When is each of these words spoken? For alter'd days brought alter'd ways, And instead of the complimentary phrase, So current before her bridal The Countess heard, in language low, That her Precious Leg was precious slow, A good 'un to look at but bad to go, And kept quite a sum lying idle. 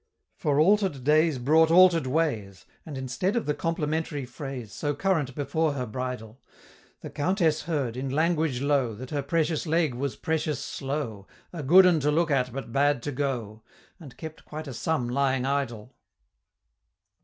For 0.35 0.59
alter'd 0.59 1.03
days 1.03 1.37
brought 1.37 1.69
alter'd 1.69 2.07
ways, 2.07 2.65
And 2.87 2.97
instead 2.97 3.35
of 3.35 3.45
the 3.45 3.53
complimentary 3.53 4.25
phrase, 4.25 4.73
So 4.73 4.95
current 4.95 5.35
before 5.35 5.73
her 5.73 5.85
bridal 5.85 6.41
The 7.01 7.11
Countess 7.11 7.65
heard, 7.65 7.95
in 7.95 8.09
language 8.09 8.61
low, 8.61 8.95
That 8.95 9.11
her 9.11 9.21
Precious 9.21 9.67
Leg 9.67 9.93
was 9.93 10.15
precious 10.15 10.59
slow, 10.59 11.27
A 11.53 11.61
good 11.61 11.85
'un 11.85 11.99
to 11.99 12.09
look 12.09 12.31
at 12.31 12.51
but 12.51 12.71
bad 12.71 13.03
to 13.03 13.11
go, 13.11 13.61
And 13.99 14.17
kept 14.17 14.43
quite 14.43 14.67
a 14.67 14.73
sum 14.73 15.07
lying 15.07 15.45
idle. 15.45 15.95